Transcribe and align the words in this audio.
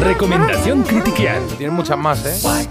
Recomendación 0.00 0.82
Critiquial. 0.82 1.42
Tienen 1.56 1.74
muchas 1.74 1.98
más, 1.98 2.24
¿eh? 2.24 2.68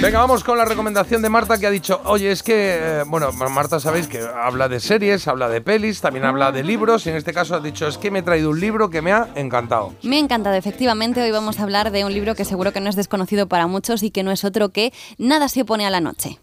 Venga, 0.00 0.18
vamos 0.18 0.44
con 0.44 0.56
la 0.56 0.64
recomendación 0.64 1.22
de 1.22 1.28
Marta 1.28 1.58
que 1.58 1.66
ha 1.66 1.70
dicho, 1.70 2.00
oye, 2.04 2.30
es 2.30 2.42
que, 2.42 2.78
eh, 2.80 3.04
bueno, 3.06 3.32
Marta 3.32 3.80
sabéis 3.80 4.06
que 4.06 4.20
habla 4.20 4.68
de 4.68 4.80
series, 4.80 5.28
habla 5.28 5.48
de 5.48 5.60
pelis, 5.60 6.00
también 6.00 6.24
habla 6.24 6.52
de 6.52 6.62
libros 6.62 7.06
y 7.06 7.10
en 7.10 7.16
este 7.16 7.32
caso 7.32 7.54
ha 7.54 7.60
dicho, 7.60 7.86
es 7.86 7.98
que 7.98 8.10
me 8.10 8.20
he 8.20 8.22
traído 8.22 8.50
un 8.50 8.60
libro 8.60 8.90
que 8.90 9.02
me 9.02 9.12
ha 9.12 9.28
encantado. 9.34 9.94
Me 10.02 10.16
ha 10.16 10.20
encantado, 10.20 10.56
efectivamente. 10.56 11.22
Hoy 11.22 11.30
vamos 11.30 11.60
a 11.60 11.62
hablar 11.62 11.90
de 11.90 12.04
un 12.04 12.12
libro 12.12 12.34
que 12.34 12.44
seguro 12.44 12.72
que 12.72 12.80
no 12.80 12.90
es 12.90 12.96
desconocido 12.96 13.46
para 13.46 13.66
muchos 13.66 14.02
y 14.02 14.10
que 14.10 14.22
no 14.22 14.30
es 14.30 14.44
otro 14.44 14.70
que 14.70 14.92
Nada 15.18 15.48
se 15.48 15.62
opone 15.62 15.86
a 15.86 15.90
la 15.90 16.00
noche. 16.00 16.38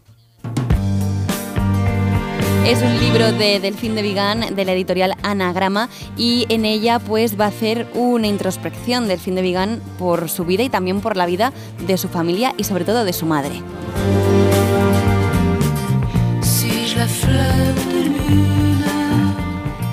Es 2.68 2.82
un 2.82 3.00
libro 3.00 3.32
de 3.32 3.60
Delfín 3.60 3.94
de 3.94 4.02
Vigan 4.02 4.54
de 4.54 4.64
la 4.66 4.74
editorial 4.74 5.14
Anagrama 5.22 5.88
y 6.18 6.44
en 6.50 6.66
ella 6.66 6.98
pues 6.98 7.40
va 7.40 7.46
a 7.46 7.48
hacer 7.48 7.86
una 7.94 8.26
introspección 8.26 9.08
Delfín 9.08 9.36
de 9.36 9.40
Vigan 9.40 9.80
por 9.98 10.28
su 10.28 10.44
vida 10.44 10.64
y 10.64 10.68
también 10.68 11.00
por 11.00 11.16
la 11.16 11.24
vida 11.24 11.54
de 11.86 11.96
su 11.96 12.08
familia 12.08 12.52
y 12.58 12.64
sobre 12.64 12.84
todo 12.84 13.06
de 13.06 13.14
su 13.14 13.24
madre. 13.24 13.62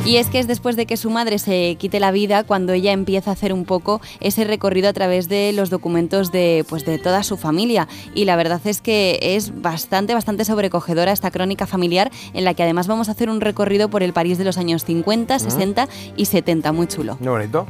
Y 0.05 0.18
es 0.18 0.30
que 0.30 0.38
es 0.38 0.45
después 0.45 0.76
de 0.76 0.86
que 0.86 0.98
su 0.98 1.09
madre 1.09 1.40
se 1.40 1.77
quite 1.80 2.00
la 2.00 2.12
vida 2.12 2.44
cuando 2.44 2.73
ella 2.73 2.91
empieza 2.91 3.32
a 3.32 3.34
hacer 3.34 3.52
un 3.52 3.66
poco 3.66 4.02
ese 4.20 4.44
recorrido 4.44 4.88
a 4.88 4.94
través 4.94 5.27
de 5.30 5.52
los 5.52 5.72
documentos 5.72 6.32
de, 6.32 6.63
pues, 6.70 6.86
de 6.86 7.00
toda 7.00 7.23
su 7.23 7.38
familia. 7.38 7.88
Y 8.13 8.26
la 8.26 8.36
verdad 8.36 8.62
es 8.66 8.82
que 8.82 9.18
es 9.20 9.60
bastante, 9.62 10.13
bastante 10.13 10.46
sobrecogedora 10.46 11.12
esta 11.12 11.32
crónica 11.32 11.66
familiar 11.66 12.12
en 12.36 12.44
la 12.44 12.54
que 12.54 12.62
además 12.62 12.86
vamos 12.88 13.10
a 13.10 13.13
hacer 13.13 13.32
un 13.32 13.41
recorrido 13.41 13.90
por 13.90 14.04
el 14.04 14.13
París 14.13 14.38
de 14.38 14.44
los 14.46 14.60
años 14.60 14.86
50, 14.86 15.40
60 15.40 15.88
y 16.16 16.26
70. 16.26 16.72
Muy 16.72 16.85
chulo. 16.85 17.18
Muy 17.20 17.30
bonito. 17.30 17.65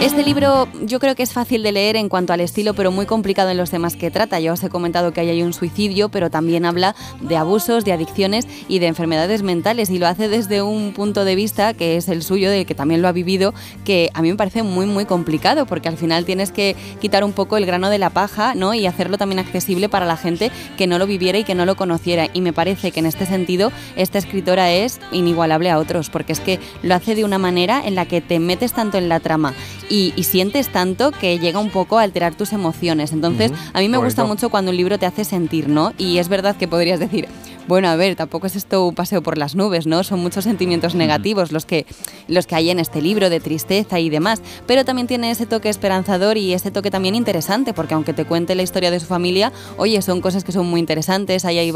Este 0.00 0.22
libro 0.22 0.68
yo 0.82 1.00
creo 1.00 1.14
que 1.16 1.22
es 1.22 1.32
fácil 1.32 1.62
de 1.62 1.72
leer 1.72 1.96
en 1.96 2.08
cuanto 2.10 2.34
al 2.34 2.40
estilo, 2.40 2.74
pero 2.74 2.92
muy 2.92 3.06
complicado 3.06 3.50
en 3.50 3.56
los 3.56 3.70
temas 3.70 3.96
que 3.96 4.10
trata. 4.10 4.38
Yo 4.40 4.52
os 4.52 4.62
he 4.62 4.68
comentado 4.68 5.12
que 5.12 5.20
ahí 5.20 5.30
hay 5.30 5.42
un 5.42 5.54
suicidio, 5.54 6.10
pero 6.10 6.30
también 6.30 6.66
habla 6.66 6.94
de 7.22 7.36
abusos, 7.36 7.84
de 7.84 7.92
adicciones 7.92 8.46
y 8.68 8.78
de 8.78 8.88
enfermedades 8.88 9.42
mentales 9.42 9.88
y 9.88 9.98
lo 9.98 10.06
hace 10.06 10.28
desde 10.28 10.60
un 10.60 10.92
punto 10.92 11.24
de 11.24 11.34
vista 11.34 11.72
que 11.72 11.96
es 11.96 12.08
el 12.08 12.22
suyo, 12.22 12.50
del 12.50 12.66
que 12.66 12.74
también 12.74 13.00
lo 13.00 13.08
ha 13.08 13.12
vivido, 13.12 13.54
que 13.84 14.10
a 14.12 14.20
mí 14.20 14.28
me 14.30 14.36
parece 14.36 14.62
muy 14.62 14.84
muy 14.86 15.06
complicado 15.06 15.64
porque 15.64 15.88
al 15.88 15.96
final 15.96 16.26
tienes 16.26 16.52
que 16.52 16.76
quitar 17.00 17.24
un 17.24 17.32
poco 17.32 17.56
el 17.56 17.64
grano 17.64 17.88
de 17.88 17.98
la 17.98 18.10
paja, 18.10 18.54
¿no? 18.54 18.74
Y 18.74 18.86
hacerlo 18.86 19.16
también 19.16 19.38
accesible 19.38 19.88
para 19.88 20.04
la 20.04 20.18
gente 20.18 20.50
que 20.76 20.86
no 20.86 20.98
lo 20.98 21.06
viviera 21.06 21.38
y 21.38 21.44
que 21.44 21.54
no 21.54 21.64
lo 21.64 21.74
conociera 21.74 22.28
y 22.32 22.42
me 22.42 22.52
parece 22.52 22.92
que 22.92 23.00
en 23.00 23.06
este 23.06 23.24
sentido 23.24 23.72
esta 23.96 24.18
escritora 24.18 24.72
es 24.72 25.00
inigualable 25.10 25.70
a 25.70 25.78
otros 25.78 26.10
porque 26.10 26.32
es 26.32 26.40
que 26.40 26.60
lo 26.82 26.94
hace 26.94 27.14
de 27.14 27.24
una 27.24 27.38
manera 27.38 27.45
en 27.48 27.94
la 27.94 28.06
que 28.06 28.20
te 28.20 28.38
metes 28.38 28.72
tanto 28.72 28.98
en 28.98 29.08
la 29.08 29.20
trama 29.20 29.54
y, 29.88 30.12
y 30.16 30.24
sientes 30.24 30.68
tanto 30.68 31.12
que 31.12 31.38
llega 31.38 31.58
un 31.58 31.70
poco 31.70 31.98
a 31.98 32.02
alterar 32.02 32.34
tus 32.34 32.52
emociones. 32.52 33.12
Entonces, 33.12 33.52
a 33.72 33.80
mí 33.80 33.88
me 33.88 33.98
gusta 33.98 34.22
Bonito. 34.22 34.34
mucho 34.34 34.50
cuando 34.50 34.70
un 34.70 34.76
libro 34.76 34.98
te 34.98 35.06
hace 35.06 35.24
sentir, 35.24 35.68
¿no? 35.68 35.92
Y 35.98 36.18
es 36.18 36.28
verdad 36.28 36.56
que 36.56 36.68
podrías 36.68 37.00
decir, 37.00 37.28
bueno, 37.68 37.88
a 37.88 37.96
ver, 37.96 38.14
tampoco 38.14 38.46
es 38.46 38.54
esto 38.54 38.86
un 38.86 38.94
paseo 38.94 39.22
por 39.22 39.38
las 39.38 39.56
nubes, 39.56 39.86
¿no? 39.86 40.04
Son 40.04 40.20
muchos 40.20 40.44
sentimientos 40.44 40.94
negativos 40.94 41.50
los 41.50 41.66
que, 41.66 41.84
los 42.28 42.46
que 42.46 42.54
hay 42.54 42.70
en 42.70 42.78
este 42.78 43.02
libro, 43.02 43.28
de 43.28 43.40
tristeza 43.40 43.98
y 43.98 44.08
demás. 44.08 44.40
Pero 44.66 44.84
también 44.84 45.06
tiene 45.08 45.30
ese 45.30 45.46
toque 45.46 45.68
esperanzador 45.68 46.36
y 46.36 46.52
ese 46.52 46.70
toque 46.70 46.90
también 46.90 47.14
interesante, 47.14 47.72
porque 47.72 47.94
aunque 47.94 48.12
te 48.12 48.24
cuente 48.24 48.54
la 48.54 48.62
historia 48.62 48.90
de 48.90 49.00
su 49.00 49.06
familia, 49.06 49.52
oye, 49.78 50.00
son 50.02 50.20
cosas 50.20 50.44
que 50.44 50.52
son 50.52 50.66
muy 50.66 50.78
interesantes. 50.80 51.44
Ahí 51.44 51.58
hay 51.58 51.72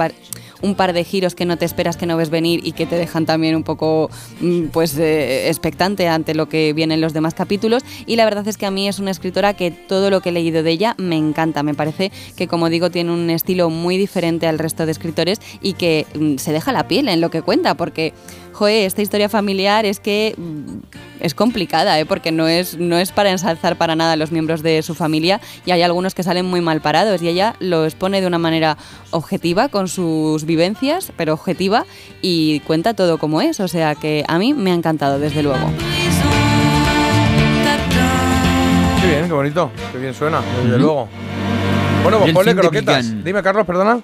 un 0.63 0.75
par 0.75 0.93
de 0.93 1.05
giros 1.05 1.35
que 1.35 1.45
no 1.45 1.57
te 1.57 1.65
esperas, 1.65 1.97
que 1.97 2.07
no 2.07 2.17
ves 2.17 2.31
venir 2.31 2.61
y 2.65 2.73
que 2.73 2.87
te 2.87 2.97
dejan 2.97 3.27
también 3.27 3.57
un 3.57 3.63
poco, 3.63 4.11
mm, 4.41 4.67
pues, 4.67 4.97
eh, 4.99 5.49
expectante 5.49 6.09
ante 6.09 6.35
lo 6.35 6.49
que 6.49 6.73
viene 6.73 6.95
en 6.95 7.01
los 7.01 7.13
demás 7.13 7.35
capítulos. 7.35 7.83
Y 8.07 8.17
la 8.17 8.25
verdad 8.25 8.47
es 8.49 8.57
que 8.57 8.67
a 8.67 8.71
mí 8.71 8.89
es 8.89 8.99
una 8.99 9.11
escritora 9.11 9.55
que 9.55 9.71
todo 9.71 10.11
lo 10.11 10.21
que 10.21 10.31
he 10.31 10.33
leído 10.33 10.63
de 10.63 10.71
ella 10.71 10.95
me 10.99 11.17
encanta. 11.17 11.63
Me 11.63 11.75
parece 11.75 12.13
que, 12.37 12.49
como 12.49 12.69
digo, 12.69 12.91
tiene 12.91 13.13
un 13.13 13.31
estilo 13.31 13.71
muy 13.71 13.97
diferente 13.97 14.47
al 14.47 14.59
resto 14.59 14.87
de 14.87 14.93
escritores 14.93 15.41
y 15.61 15.75
que 15.75 16.07
mm, 16.15 16.37
se 16.37 16.53
deja 16.53 16.73
la 16.73 16.89
piel 16.89 17.09
en 17.09 17.21
lo 17.21 17.31
que 17.31 17.43
cuenta, 17.43 17.75
porque, 17.75 18.13
esta 18.69 19.03
historia 19.03 19.29
familiar 19.29 19.85
es 19.85 20.01
que 20.01 20.35
mm, 20.37 20.79
es 21.21 21.35
complicada, 21.35 21.99
¿eh? 21.99 22.07
porque 22.07 22.33
no 22.33 22.49
es, 22.49 22.79
no 22.79 22.99
es 22.99 23.13
para 23.13 23.31
ensalzar 23.31 23.77
para 23.77 23.97
nada 23.97 24.13
a 24.13 24.17
los 24.17 24.33
miembros 24.33 24.63
de 24.63 24.83
su 24.83 24.95
familia 24.95 25.41
y 25.67 25.71
hay 25.71 25.83
algunos 25.83 26.15
que 26.15 26.23
salen 26.23 26.47
muy 26.47 26.61
mal 26.61 26.81
parados 26.81 27.23
y 27.23 27.29
ella 27.29 27.55
lo 27.61 27.85
expone 27.85 28.21
de 28.21 28.27
una 28.27 28.39
manera 28.39 28.77
objetiva 29.11 29.69
con 29.69 29.89
sus 29.89 30.45
vivencias, 30.45 31.13
pero 31.17 31.35
objetiva 31.35 31.85
y 32.23 32.61
cuenta 32.61 32.95
todo 32.95 33.19
como 33.19 33.41
es, 33.41 33.61
o 33.61 33.69
sea 33.69 33.95
que 33.95 34.25
a 34.29 34.39
mí 34.39 34.55
me 34.55 34.73
ha 34.73 34.75
encantado 34.75 35.19
desde 35.19 35.43
luego. 35.43 35.71
Qué 39.01 39.07
bien, 39.07 39.27
qué 39.27 39.33
bonito, 39.33 39.71
qué 39.93 39.99
bien 39.99 40.15
suena, 40.15 40.41
desde 40.63 40.79
luego. 40.79 41.09
Bueno, 42.03 42.19
pues 42.21 42.33
ponle 42.33 42.55
croquetas. 42.55 43.25
Dime, 43.25 43.43
Carlos, 43.43 43.67
perdona. 43.67 44.01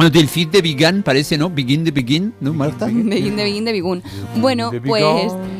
Bueno, 0.00 0.12
Delfín 0.12 0.50
de 0.50 0.62
Vigan 0.62 1.02
parece, 1.02 1.36
¿no? 1.36 1.50
Begin 1.50 1.84
de 1.84 1.90
Begin, 1.90 2.32
¿no, 2.40 2.54
Marta? 2.54 2.86
Begin 2.86 3.36
de 3.36 3.44
Begin 3.44 3.66
de 3.66 3.72
Bigun. 3.72 4.02
Bueno, 4.36 4.70
pues 4.86 5.04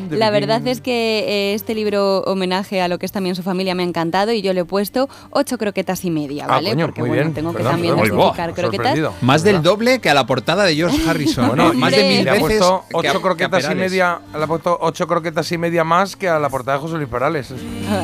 la 0.09 0.31
Begin. 0.31 0.47
verdad 0.47 0.67
es 0.67 0.81
que 0.81 1.19
eh, 1.27 1.53
este 1.53 1.75
libro 1.75 2.21
homenaje 2.21 2.81
a 2.81 2.87
lo 2.87 2.97
que 2.97 3.05
es 3.05 3.11
también 3.11 3.35
su 3.35 3.43
familia 3.43 3.75
me 3.75 3.83
ha 3.83 3.85
encantado 3.85 4.31
y 4.31 4.41
yo 4.41 4.51
le 4.53 4.61
he 4.61 4.65
puesto 4.65 5.07
ocho 5.29 5.59
croquetas 5.59 6.03
y 6.05 6.09
media, 6.09 6.45
Ah, 6.45 6.53
¿vale? 6.55 6.71
coño, 6.71 6.87
Porque 6.87 7.01
muy 7.01 7.09
bueno, 7.09 7.21
bien. 7.25 7.33
tengo 7.35 7.51
que 7.51 7.57
Perdón, 7.57 7.73
también 7.73 7.95
justificar 7.99 8.53
croquetas. 8.55 8.99
Más 9.21 9.43
del 9.43 9.61
doble 9.61 9.99
que 9.99 10.09
a 10.09 10.15
la 10.15 10.25
portada 10.25 10.63
de 10.63 10.75
George 10.75 10.97
Harrison. 11.07 11.47
Bueno, 11.49 11.73
más 11.75 11.91
de 11.91 12.03
mil 12.03 12.23
Le 12.23 12.29
ha 12.31 12.33
veces. 12.33 12.47
puesto 12.47 12.83
ocho 12.93 13.17
a 13.17 13.21
croquetas 13.21 13.69
y 13.71 13.75
media, 13.75 14.21
le 14.35 14.43
ha 14.43 14.47
puesto 14.47 14.75
ocho 14.81 15.05
croquetas 15.05 15.51
y 15.51 15.59
media 15.59 15.83
más 15.83 16.15
que 16.15 16.27
a 16.27 16.39
la 16.39 16.49
portada 16.49 16.77
de 16.77 16.81
José 16.81 16.95
Luis 16.97 17.09
Perales. 17.09 17.53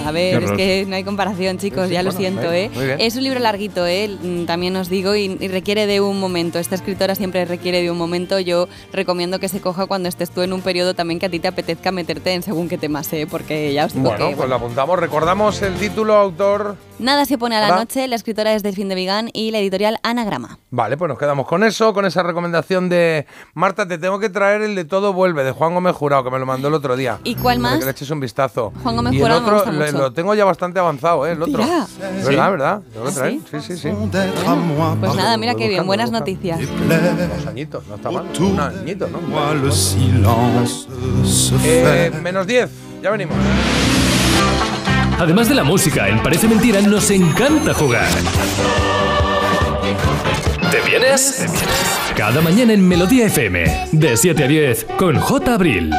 A 0.06 0.12
ver, 0.12 0.44
es 0.44 0.52
que 0.52 0.86
no 0.88 0.96
hay 0.98 1.04
comparación, 1.04 1.58
chicos, 1.58 1.86
Sí, 1.86 1.88
sí, 1.90 1.94
ya 1.96 2.04
lo 2.04 2.12
siento, 2.12 2.54
¿eh? 2.54 2.70
bien. 2.76 2.98
Es 3.02 3.16
un 3.16 3.24
libro 3.24 3.40
larguito, 3.40 3.88
¿eh? 3.88 4.16
Mm, 4.22 4.46
También 4.46 4.76
os 4.76 4.88
digo, 4.88 5.16
y, 5.16 5.36
y 5.40 5.48
requiere 5.48 5.88
de 5.88 6.00
un 6.00 6.27
momento. 6.28 6.60
Esta 6.60 6.76
escritora 6.76 7.16
siempre 7.16 7.46
requiere 7.46 7.82
de 7.82 7.90
un 7.92 7.98
momento. 7.98 8.40
Yo 8.40 8.68
recomiendo 8.92 9.40
que 9.40 9.50
se 9.50 9.62
coja 9.62 9.86
cuando 9.86 10.10
estés 10.10 10.30
tú 10.32 10.42
en 10.42 10.54
un 10.54 10.62
periodo 10.62 10.94
también 10.94 11.20
que 11.20 11.26
a 11.28 11.30
ti 11.30 11.40
te 11.40 11.48
apetezca 11.48 11.92
meterte 11.92 12.34
en 12.34 12.44
según 12.44 12.68
qué 12.70 12.78
temas, 12.78 13.12
¿eh? 13.14 13.28
Porque 13.30 13.74
ya 13.74 13.86
os 13.86 13.94
digo 13.94 14.10
Bueno, 14.10 14.30
que, 14.30 14.36
pues 14.36 14.50
lo 14.50 14.56
apuntamos. 14.56 15.00
Recordamos 15.00 15.62
el 15.62 15.76
título, 15.76 16.16
autor. 16.16 16.76
Nada 17.00 17.26
se 17.26 17.38
pone 17.38 17.56
a 17.56 17.62
la 17.62 17.68
Hola. 17.68 17.76
noche, 17.78 18.08
la 18.08 18.16
escritora 18.16 18.54
es 18.54 18.64
Delfín 18.64 18.90
de 18.90 18.96
Vigan 18.96 19.30
y 19.32 19.52
la 19.52 19.60
editorial 19.60 20.00
Anagrama. 20.04 20.58
Vale, 20.72 20.98
pues 20.98 21.10
nos 21.10 21.20
quedamos 21.20 21.46
con 21.48 21.64
eso, 21.64 21.94
con 21.94 22.06
esa 22.06 22.24
recomendación 22.24 22.90
de 22.90 23.26
Marta. 23.54 23.88
Te 23.88 23.98
tengo 24.00 24.20
que 24.20 24.30
traer 24.30 24.62
el 24.64 24.74
de 24.76 24.84
Todo 24.86 25.14
Vuelve, 25.14 25.44
de 25.44 25.52
Juan 25.52 25.74
Gómez 25.76 25.96
Jurado, 25.96 26.24
que 26.24 26.32
me 26.32 26.40
lo 26.40 26.46
mandó 26.48 26.68
el 26.70 26.74
otro 26.74 26.96
día. 26.96 27.20
¿Y 27.24 27.36
cuál 27.36 27.58
Para 27.62 27.70
más? 27.76 27.80
Que 27.80 27.86
le 27.86 27.92
eches 27.92 28.10
un 28.10 28.20
vistazo. 28.20 28.74
Juan 28.84 28.96
Gómez 28.96 29.14
y 29.14 29.18
el 29.18 29.22
Jurado 29.22 29.42
me 29.42 29.46
otro 29.48 29.56
gusta 29.58 29.72
mucho. 29.72 29.98
lo 30.00 30.14
tengo 30.14 30.34
ya 30.34 30.46
bastante 30.46 30.80
avanzado, 30.80 31.28
¿eh? 31.28 31.34
El 31.34 31.42
otro. 31.44 31.64
Tira. 31.64 31.88
¿Verdad, 32.26 32.52
verdad? 32.52 32.82
Tengo 32.92 33.06
que 33.06 33.12
¿Ah, 33.12 33.16
traer. 33.16 33.34
sí? 33.34 33.42
Sí, 33.52 33.58
sí, 33.62 33.78
sí. 33.78 33.90
Pues 35.00 35.16
nada, 35.16 35.38
mira 35.38 35.54
qué 35.56 35.68
bien, 35.68 35.86
buenas 35.86 36.10
voy 36.10 36.17
noticias. 36.20 36.60
plaire. 36.60 37.28
Dos 37.28 37.48
añitos, 37.48 37.88
no 37.88 37.96
está 37.96 38.12
mal. 38.12 38.28
Autour 38.28 38.52
Un 38.52 38.60
añito, 38.60 39.08
¿no? 39.08 39.20
Eh, 41.64 42.12
menos 42.22 42.48
10, 42.48 42.70
ya 43.02 43.12
venimos. 43.12 43.36
Además 45.20 45.50
de 45.50 45.56
la 45.56 45.64
música, 45.64 46.08
en 46.08 46.22
Parece 46.22 46.48
Mentira 46.48 46.82
nos 46.82 47.10
encanta 47.10 47.74
jugar. 47.74 48.08
¿Te 50.72 50.82
vienes? 50.82 51.46
Cada 52.16 52.42
mañana 52.42 52.74
en 52.74 52.88
Melodía 52.88 53.26
FM, 53.26 53.88
de 53.94 54.18
7 54.18 54.44
a 54.44 54.48
10, 54.48 54.86
con 54.98 55.18
J. 55.20 55.54
Abril. 55.54 55.92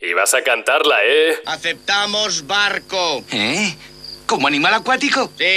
Y 0.00 0.12
vas 0.12 0.34
a 0.34 0.42
cantarla, 0.42 0.96
¿eh? 1.04 1.36
Aceptamos 1.46 2.46
barco. 2.46 3.24
¿Eh? 3.32 3.74
¿Como 4.26 4.46
animal 4.46 4.74
acuático? 4.74 5.30
Sí. 5.38 5.46